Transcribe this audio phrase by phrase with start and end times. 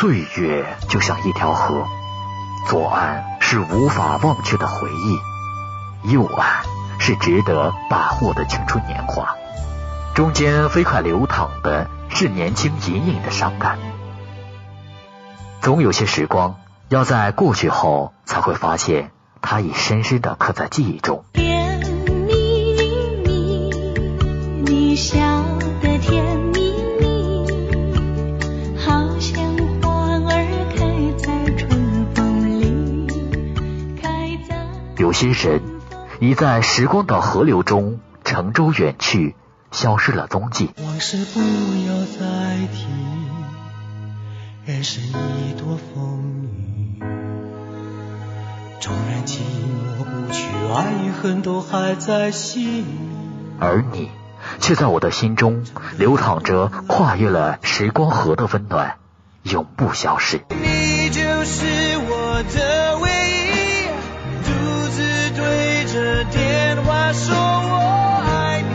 [0.00, 1.86] 岁月就像一条河，
[2.66, 6.62] 左岸是无法忘却的回忆，右岸
[6.98, 9.34] 是值得把握的青春年华，
[10.14, 13.78] 中间飞快流淌的是年轻隐隐的伤感。
[15.60, 16.54] 总有些时光，
[16.88, 19.10] 要在过去后才会发现，
[19.42, 21.26] 它已深深的刻在记忆中。
[35.10, 35.60] 有些人
[36.20, 39.34] 已在时光的河流中乘舟远去，
[39.72, 40.70] 消失了踪迹。
[40.78, 42.86] 往事不要再提，
[44.66, 46.22] 人生已多风
[47.00, 47.02] 雨。
[48.78, 52.84] 纵然寂寞不去，爱与恨都还在心里。
[53.58, 54.12] 而你，
[54.60, 55.64] 却在我的心中
[55.98, 58.94] 流淌着跨越了时光河的温暖，
[59.42, 60.42] 永不消逝。
[60.50, 62.99] 你就是我的
[67.22, 68.72] 说我爱你，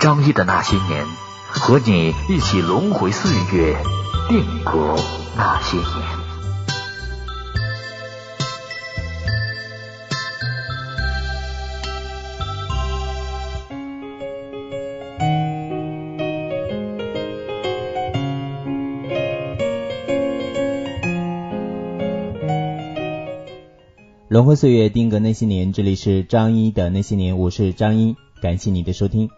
[0.00, 1.06] 张译的那些年，
[1.48, 3.76] 和你一起轮回岁月，
[4.28, 4.96] 定格
[5.36, 6.17] 那些年。
[24.38, 25.72] 轮回岁月，定格那些年。
[25.72, 29.28] 这里是张一的那些年，我是张一，感谢你的收听。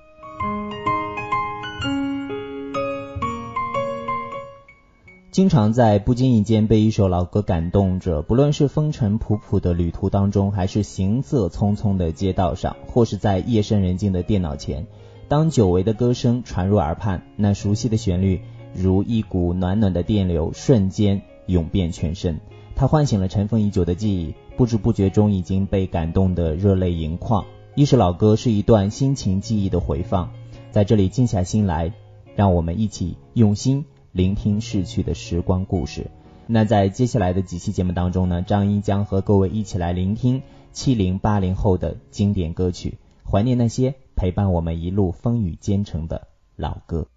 [5.31, 14.87] 经常在不经意间被一首老歌感动着，不论是风尘仆仆的旅途当中，还是行色匆匆的街道上，或是在夜深人静的电脑前，
[15.29, 18.43] 当久违的歌声传入耳畔，那熟悉的旋律
[18.75, 22.39] 如一股暖暖的电流，瞬间涌遍全身。
[22.81, 27.45] 它唤醒了尘封已久的记忆，不知不觉中已经被感动得热泪盈眶。
[27.75, 30.33] 一首老歌是一段心情记忆的回放，
[30.71, 31.93] 在这里静下心来，
[32.35, 36.11] 让我们一起用心聆听逝去的时光故事。
[36.47, 40.41] 那在接下来的几期节目当中呢，张一将和各位一起来聆听
[40.73, 42.97] 七零八零后的经典歌曲，
[43.31, 47.09] 怀念那些陪伴我们一路风雨兼程的老歌。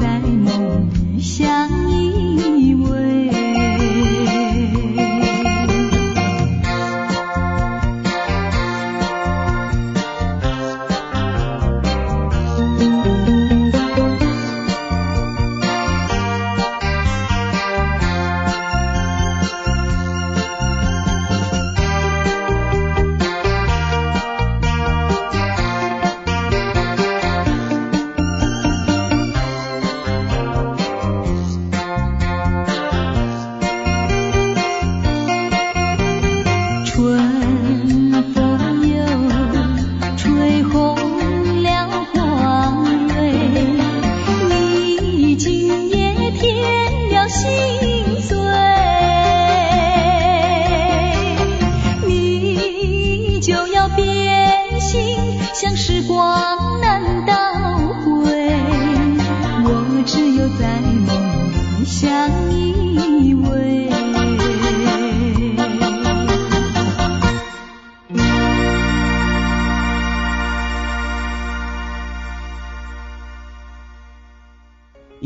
[0.00, 3.39] 在梦里相依偎。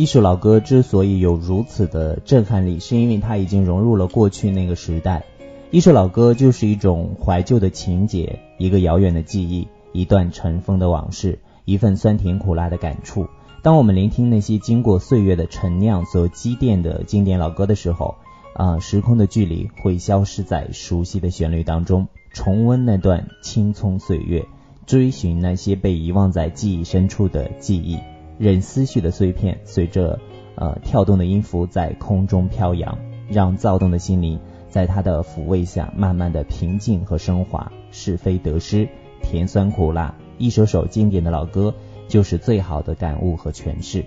[0.05, 5.25] 一首老歌之所以有如此的震撼力，是因为它已经融入了过去那个时代。
[5.71, 13.29] 一首老歌就是一种怀旧的情节，一个遥远的记忆，一段尘封的往事，一份酸甜苦辣的感触。
[13.63, 18.17] 当我们聆听那些经过岁月的陈酿所积淀的经典老歌的时候，
[18.53, 24.45] 啊，时空的距离会消失在熟悉的旋律当中，重温那段青葱岁月，
[24.85, 27.99] 追寻那些被遗忘在记忆深处的记忆。
[28.45, 30.21] 任思绪的碎片随着
[30.55, 32.99] 呃跳动的音符在空中飘扬，
[33.31, 34.39] 让躁动的心灵
[34.69, 37.73] 在它的抚慰下慢慢的平静和升华。
[37.91, 38.87] 是非得失，
[39.23, 41.75] 甜酸苦辣，一首首经典的老歌
[42.07, 44.05] 就是最好的感悟和诠释。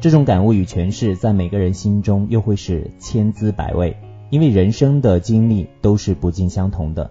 [0.00, 3.96] 这种感悟与诠释在每个人心中又会是千滋百味，
[4.30, 7.10] 因为人生的经历都是不尽相同的。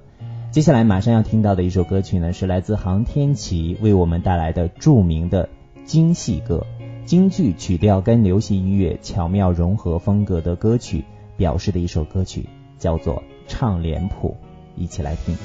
[0.52, 5.50] 接下来马上要听到的一首歌曲呢，是来自航天旗为我们带来的著名的。
[5.90, 6.68] 京戏歌，
[7.04, 11.04] 京剧曲调跟流行音乐巧妙融合风格的歌曲，
[11.36, 12.48] 表示的一首歌曲
[12.78, 13.16] 叫做
[13.48, 14.38] 《唱脸谱》，
[14.80, 15.36] 一起来听。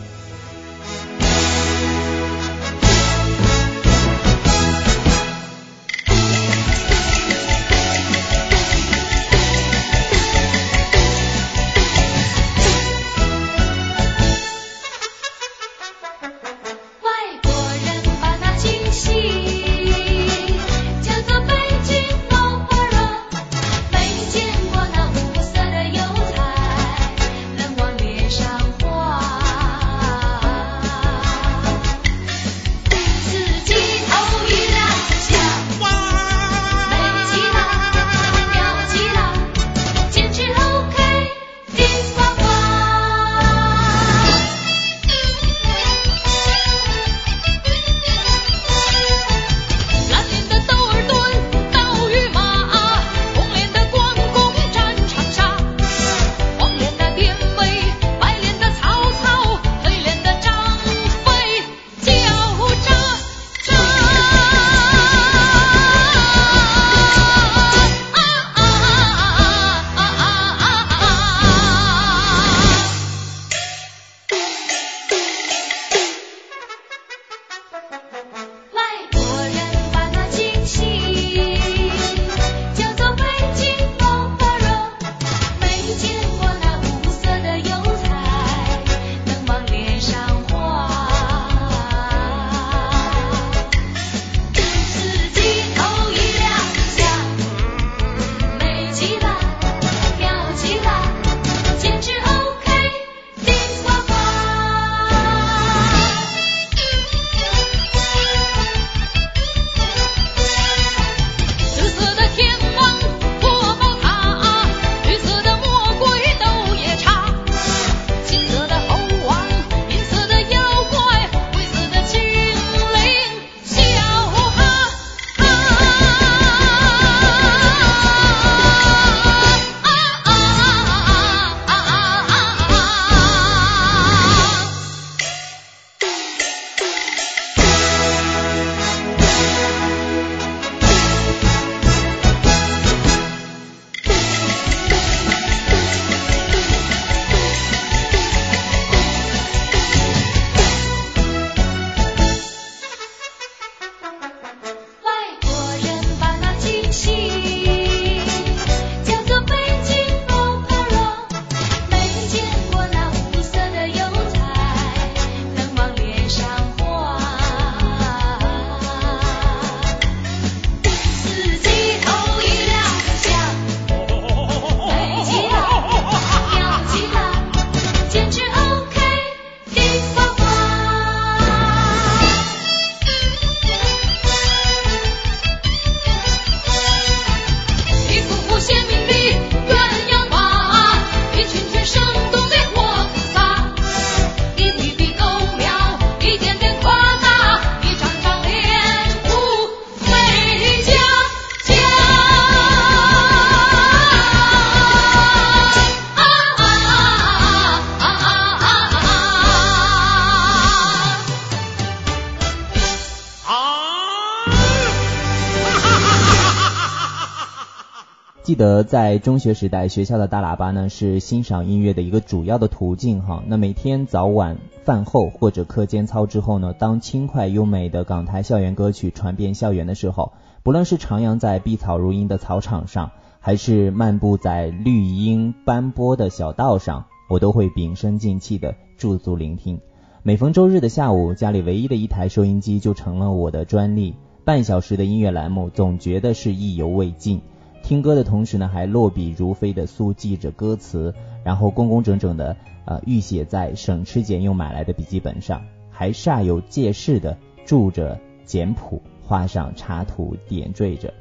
[218.54, 223.42] 记得在中学时代，学校的大喇叭呢是欣赏音乐的一个主要的途径哈。
[223.48, 230.30] 那每天早晚饭后或者课间操之后呢，当轻快优美的港台校园歌曲传遍校园的时候，
[230.62, 239.80] 不论是徜徉在碧草如茵的草场上，还是漫步在绿荫斑驳的小道上，我都会屏声静气的驻足聆听。
[240.22, 244.14] 每逢周日的下午，家里唯一的一台收音机就成了我的专利。
[244.44, 247.40] 半小时的音乐栏目，总觉得是意犹未尽。
[247.84, 251.14] 听歌的同时呢，还落笔如飞的速记着歌词，
[251.44, 255.60] 然后工工整整的呃预写在省吃俭用买来的笔记本上，
[255.90, 257.36] 还煞有介事的
[257.66, 261.12] 注着简谱，画上插图，点缀着。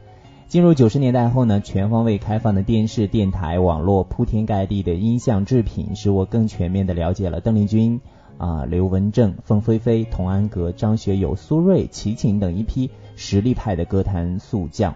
[0.48, 8.00] 进入九十年代后呢，全方位开放的电视、电台、网络，铺天盖地的音像制品，使我更全面的了解了邓丽君。
[8.38, 14.96] 啊，刘文正、凤飞飞、童安格、张学友、苏芮、齐秦等一批实力派的歌坛宿将，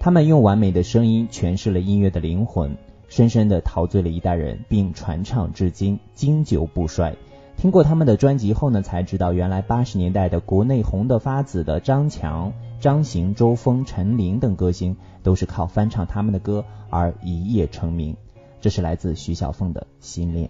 [0.00, 2.76] 他们用完美的声音诠释了音乐的灵魂，
[3.08, 7.16] 深深的陶醉了一代人，并传唱至今，经久不衰。
[7.56, 18.16] 听过他们的专辑后呢，才知道原来八十年代的国内红得发紫的张强、张行、周峰、陈琳等歌星，都是靠翻唱他们的歌而一夜成名。
[18.60, 20.48] 这是来自徐小凤的心恋。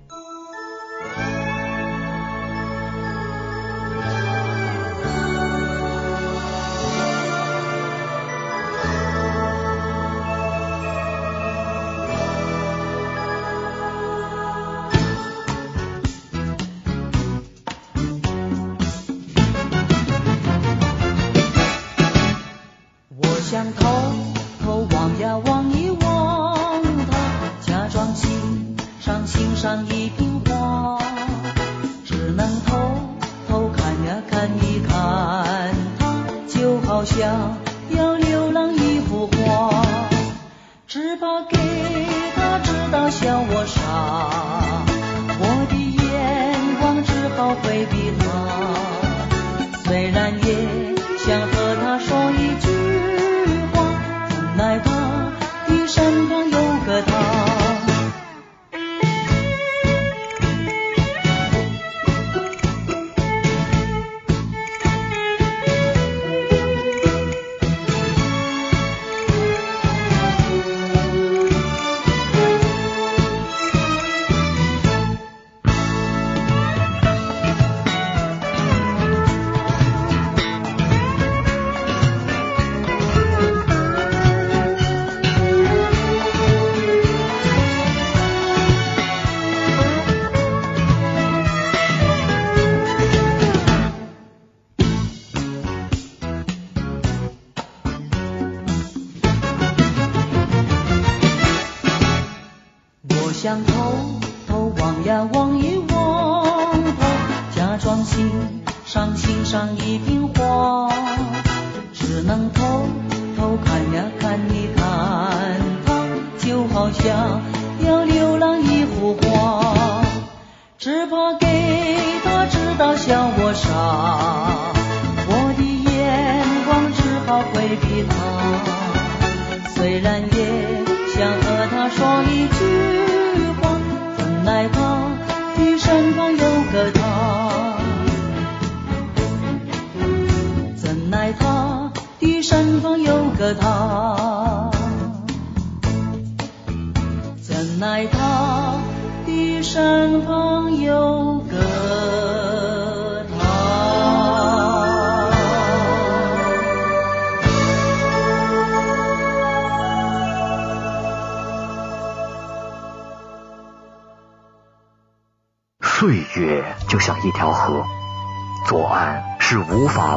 [127.77, 128.03] 岁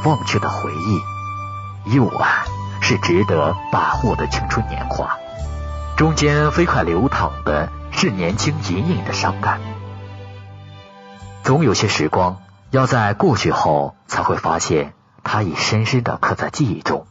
[0.04, 2.46] 忘却的回忆，右岸
[2.82, 5.18] 是值得把握的青春年华，
[5.96, 9.60] 中间飞快流淌的是年轻隐隐的伤感。
[11.44, 12.38] 总有些时光，
[12.72, 14.94] 要在过去后才会发现，
[15.24, 17.06] 它已深深的刻在记忆中。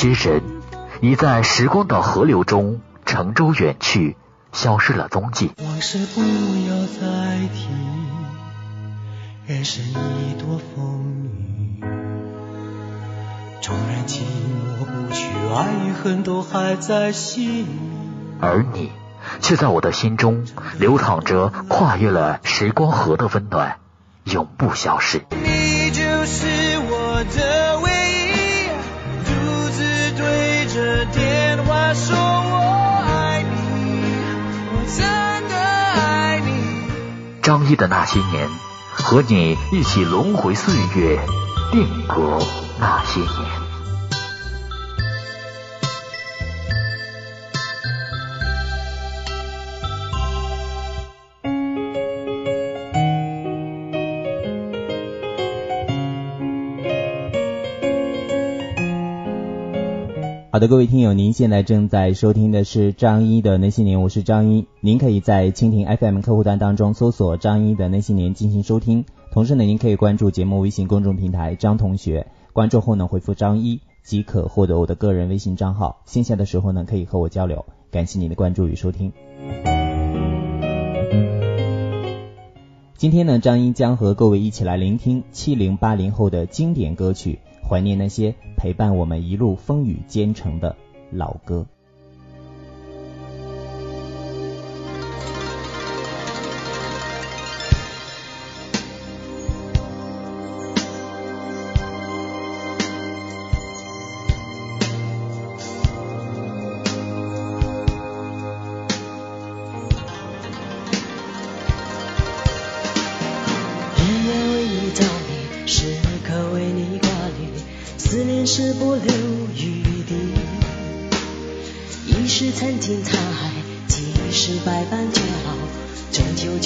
[0.00, 0.42] 些人
[1.02, 4.16] 已在时光的河流中乘舟远去，
[4.50, 5.50] 消失了踪迹。
[5.62, 7.68] 往事不要再提，
[9.46, 11.28] 人生已多风
[11.82, 11.84] 雨，
[13.60, 17.66] 纵然寂寞不去，爱与恨都还在心里。
[18.40, 18.90] 而你
[19.40, 20.46] 却在我的心中
[20.78, 23.76] 流淌着跨越了时光河的温暖，
[24.24, 25.26] 永不消逝。
[37.50, 38.48] 张一的那些年，
[38.92, 41.18] 和你一起轮回岁月，
[41.72, 42.38] 定格
[42.78, 43.59] 那些年。
[60.60, 64.66] 好的，各位听友，您现在正在收听的是张一的那些年，我是张一。
[64.82, 69.06] 您可以在蜻蜓 FM 客户端当中搜索张一的那些年进行收听。
[69.32, 76.02] 同时呢，您可以关注节目微信公众平台张同学，关注后呢回复张一即可获得我的个人微信账号。
[76.04, 77.64] 线下的时候呢可以和我交流。
[77.90, 79.14] 感谢您的关注与收听。
[82.98, 87.38] 今天呢，张一将和各位一起来聆听七零八零后的经典歌曲。
[87.70, 90.74] 怀念那些陪伴我们一路风雨兼程的
[91.12, 91.64] 老歌。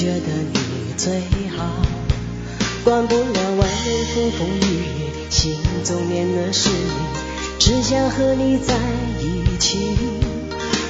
[0.05, 1.15] 觉得你最
[1.57, 1.65] 好。
[2.85, 6.93] 管不了外面风风雨雨心中念的是你
[7.59, 8.75] 只想和你在
[9.19, 9.79] 一起。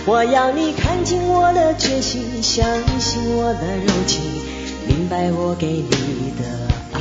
[0.05, 2.66] 我要你看清我的决心相
[2.98, 4.20] 信我的柔情
[4.88, 7.00] 明白我给你的爱。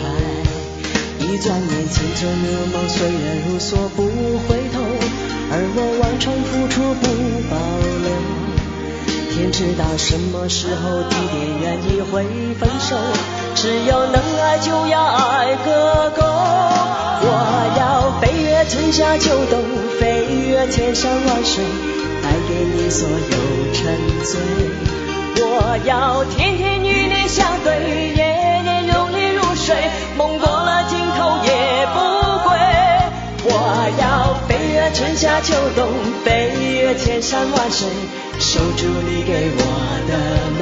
[1.18, 4.04] 一转眼青春如梦岁月如梭不
[4.48, 4.80] 回头
[5.50, 7.08] 而我万全付出不
[7.50, 7.73] 保。
[9.34, 12.24] 天知道什么时候、地点、愿意会
[12.60, 12.96] 分手。
[13.56, 16.24] 只要能爱，就要爱个够。
[17.26, 17.28] 我
[17.80, 19.60] 要飞越春夏秋冬，
[20.00, 21.64] 飞越千山万水。
[22.22, 24.40] 带给你所有沉醉，
[25.44, 28.24] 我要天天与你相对，夜
[28.64, 29.76] 夜拥你入睡，
[30.16, 31.98] 梦过了尽头也不
[32.48, 32.56] 归。
[33.46, 33.50] 我
[34.00, 35.90] 要飞越春夏秋冬，
[36.24, 37.90] 飞越千山万水，
[38.40, 39.62] 守住你给我
[40.08, 40.12] 的
[40.60, 40.62] 美。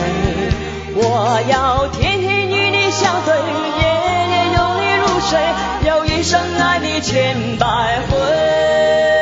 [0.93, 3.33] 我要天天与你相对，
[3.79, 3.81] 夜
[4.29, 5.39] 夜拥你入睡，
[5.87, 7.65] 要一生爱你千百
[8.09, 9.20] 回。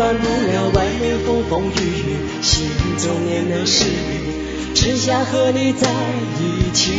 [0.00, 5.90] 断不了外面风风雨雨，心中念的是你，只想和你在
[6.40, 6.90] 一起，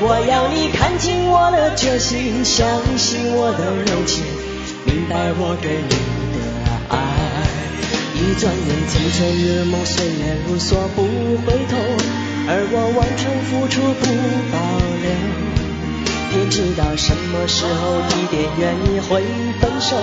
[0.00, 4.24] 我要你看清我的决心，相信我的柔情，
[4.86, 5.90] 明白我给你
[6.32, 6.40] 的
[6.88, 6.96] 爱。
[8.16, 11.04] 一转眼，青春如梦，岁月如梭，不
[11.44, 11.76] 回头。
[12.48, 14.06] 而我完全付出不
[14.50, 14.56] 保
[15.02, 15.12] 留。
[16.30, 19.20] 天知道什么时候、地点、愿意会
[19.60, 19.94] 分手。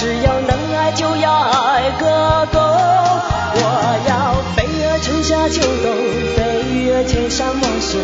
[0.00, 2.60] 只要能爱，就要爱个够。
[2.60, 3.60] 我
[4.06, 5.90] 要飞越春夏秋冬。
[6.36, 6.38] 飞
[6.84, 7.98] 越千山万水，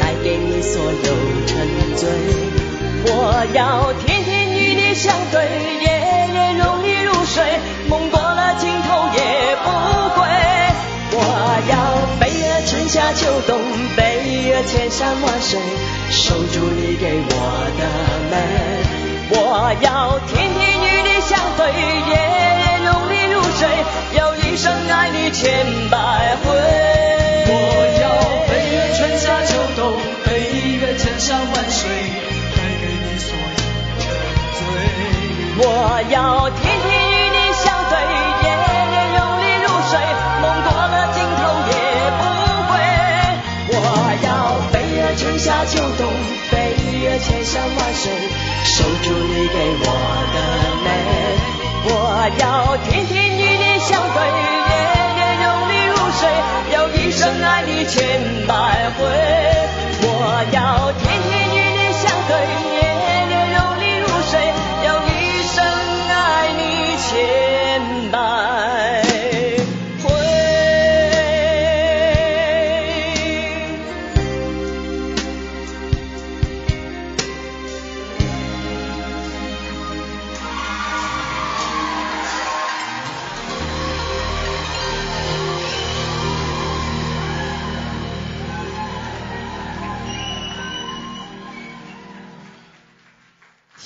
[0.00, 1.10] 带给你所有
[1.44, 1.66] 沉
[1.96, 2.08] 醉。
[3.06, 5.44] 我要天天与你相对，
[5.82, 5.86] 夜
[6.32, 7.42] 夜拥你入睡，
[7.88, 9.66] 梦过了尽头也不
[10.14, 10.22] 归。
[11.16, 11.18] 我
[11.68, 11.74] 要
[12.20, 13.58] 飞越春夏秋冬，
[13.96, 15.58] 飞越千山万水，
[16.10, 17.34] 守住你给我
[17.76, 17.82] 的
[18.30, 19.03] 美。
[19.30, 22.12] 我要天天与你相对，夜
[22.60, 23.60] 夜拥你入睡，
[24.16, 25.42] 要一生爱你千
[25.90, 25.96] 百
[26.44, 26.44] 回。
[27.46, 27.52] 我
[28.02, 28.04] 要
[28.46, 30.28] 飞越春夏秋冬，飞
[30.78, 31.88] 越千山万水，
[32.54, 33.26] 带给你所
[35.56, 35.64] 有
[36.10, 36.62] 要天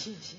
[0.08, 0.36] 谢谢。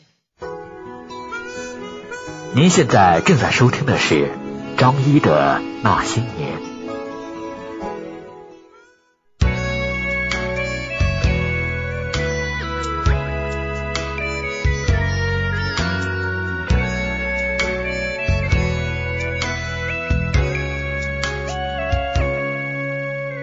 [2.56, 4.32] 您现在正在收听的是
[4.78, 6.58] 张一的《那些年》。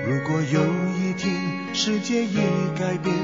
[0.09, 0.61] 如果有
[0.99, 1.33] 一天
[1.73, 2.37] 世界已
[2.77, 3.15] 改变，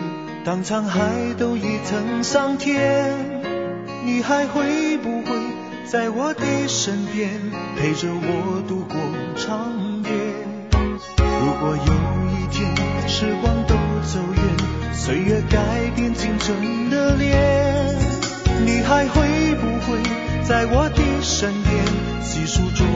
[0.45, 3.12] 当沧海都已曾桑田，
[4.02, 5.37] 你还会不会
[5.85, 7.28] 在我的身边，
[7.78, 8.96] 陪着我度过
[9.37, 10.11] 长夜？
[11.18, 11.92] 如果有
[12.33, 12.74] 一天
[13.07, 13.74] 时光都
[14.09, 17.94] 走远，岁月改变青春的脸，
[18.64, 20.00] 你还会不会
[20.48, 21.85] 在我的身边，
[22.22, 22.87] 细数昨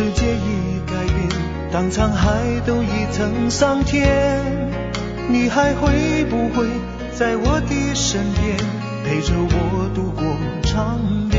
[0.00, 1.28] 世界已改变，
[1.70, 4.40] 当沧海都已曾桑田，
[5.28, 6.66] 你还会不会
[7.12, 8.56] 在我的身边，
[9.04, 10.24] 陪着我度过
[10.62, 10.98] 长
[11.32, 11.38] 夜？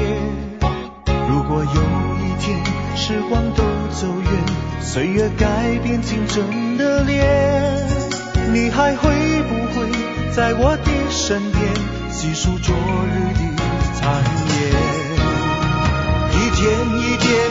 [1.28, 1.82] 如果有
[2.21, 2.56] 一天
[2.95, 4.32] 时光都走远，
[4.80, 7.26] 岁月改变青春的脸，
[8.54, 9.10] 你还会
[9.41, 9.89] 不会
[10.36, 11.63] 在我的身边，
[12.12, 13.41] 细数昨日的
[13.95, 15.02] 残烟？
[16.34, 16.69] 一天
[17.00, 17.50] 一天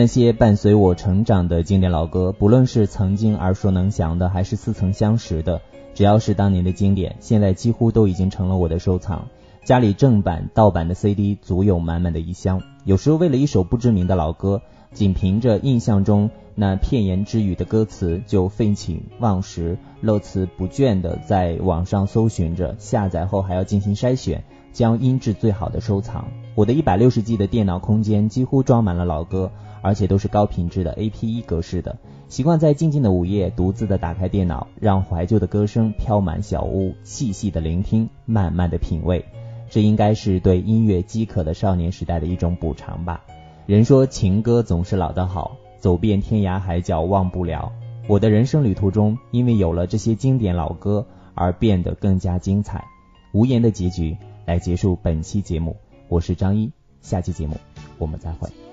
[0.00, 5.60] 那些伴随我成长的经典老歌，不论是曾经耳熟能详的，还是似曾相识的，
[5.92, 9.26] 只要是当年的经典，现在几乎都已经成了我的收藏。
[9.62, 12.62] 家里正版、盗版的 CD 足有满满的一箱。
[12.84, 14.62] 有时候为了一首不知名的老歌，
[14.94, 26.28] 仅凭着印象中那片言之语的歌词就废寝忘食、乐此不倦的在网上搜寻着，下载后还要进行筛选，将音质最好的收藏。
[26.54, 31.98] 我的一百六十 G 的电脑空间几乎装满了老歌，而且都是高品质的 APE 格式的。
[32.28, 39.24] 习惯在静静的午夜独自的打开电脑，让怀旧的歌声飘满小屋，细细的聆听，慢慢的品味。
[39.68, 43.24] 这应该是对音乐饥渴的少年时代的一种补偿吧。
[43.66, 47.72] 人说情歌总是老的好，走遍天涯海角忘不了。
[48.08, 52.84] 我的人生旅途中，因为有了这些经典老歌，而变得更加精彩。
[53.32, 55.76] 无言的结局来结束本期节目，
[56.08, 57.56] 我是张一，下期节目
[57.98, 58.69] 我们再会。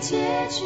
[0.00, 0.16] 结
[0.48, 0.64] 局。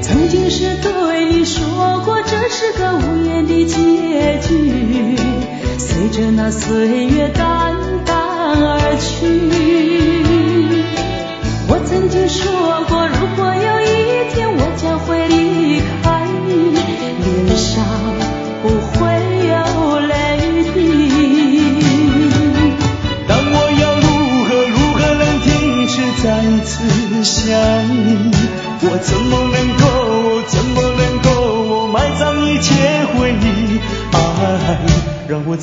[0.00, 5.16] 曾经是对你说过，这是个无言的结局。
[5.78, 7.57] 随着那岁月倒。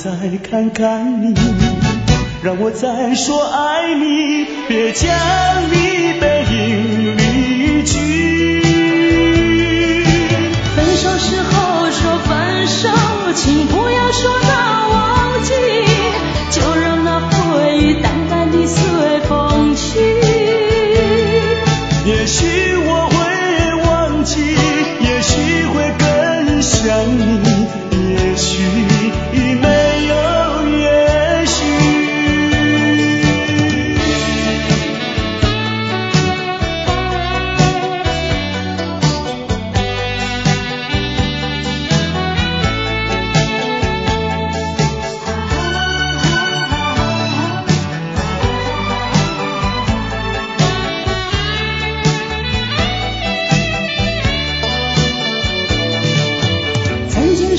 [0.06, 1.34] 再看看你，
[2.44, 5.10] 让我再说爱你，别将
[5.72, 6.35] 你背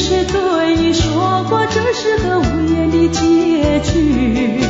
[0.08, 4.60] 是对你说过这是个无言的结局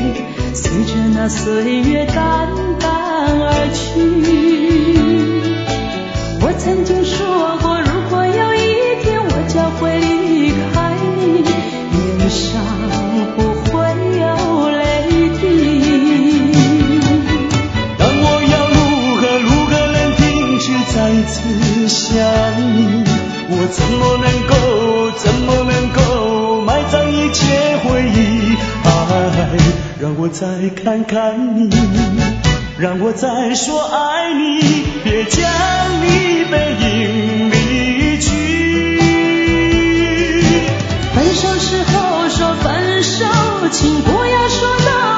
[0.54, 2.48] 随着那岁月淡
[2.80, 3.84] 淡而去。
[6.40, 6.95] 我曾经
[27.26, 28.56] 一切回忆？
[28.84, 28.88] 爱。
[30.00, 30.46] 让我再
[30.84, 31.68] 看看你，
[32.78, 35.42] 让我再说爱你，别将
[36.02, 39.00] 你背影离去。
[41.14, 43.24] 分手时候说分手，
[43.72, 45.15] 请不要说那